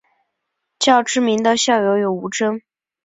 [0.79, 2.59] 较知名的校友有吴峥。